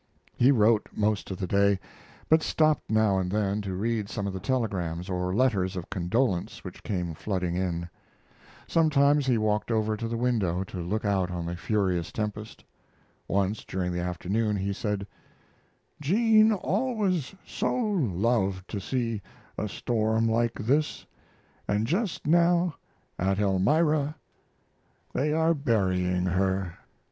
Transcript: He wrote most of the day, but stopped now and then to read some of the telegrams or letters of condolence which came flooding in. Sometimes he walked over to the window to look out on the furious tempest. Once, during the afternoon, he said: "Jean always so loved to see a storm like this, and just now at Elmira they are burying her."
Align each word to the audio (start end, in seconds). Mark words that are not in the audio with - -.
He 0.35 0.51
wrote 0.51 0.89
most 0.95 1.29
of 1.29 1.37
the 1.37 1.45
day, 1.45 1.79
but 2.27 2.41
stopped 2.41 2.89
now 2.89 3.19
and 3.19 3.31
then 3.31 3.61
to 3.61 3.75
read 3.75 4.09
some 4.09 4.25
of 4.25 4.33
the 4.33 4.39
telegrams 4.39 5.11
or 5.11 5.31
letters 5.31 5.75
of 5.75 5.91
condolence 5.91 6.63
which 6.63 6.81
came 6.81 7.13
flooding 7.13 7.55
in. 7.55 7.87
Sometimes 8.67 9.27
he 9.27 9.37
walked 9.37 9.69
over 9.69 9.95
to 9.95 10.07
the 10.07 10.17
window 10.17 10.63
to 10.63 10.79
look 10.79 11.05
out 11.05 11.29
on 11.29 11.45
the 11.45 11.55
furious 11.55 12.11
tempest. 12.11 12.63
Once, 13.27 13.63
during 13.63 13.91
the 13.91 13.99
afternoon, 14.01 14.55
he 14.55 14.73
said: 14.73 15.05
"Jean 16.01 16.51
always 16.51 17.35
so 17.45 17.75
loved 17.75 18.67
to 18.71 18.79
see 18.79 19.21
a 19.55 19.69
storm 19.69 20.27
like 20.27 20.55
this, 20.55 21.05
and 21.67 21.85
just 21.85 22.25
now 22.25 22.73
at 23.19 23.37
Elmira 23.37 24.15
they 25.13 25.31
are 25.31 25.53
burying 25.53 26.25
her." 26.25 26.75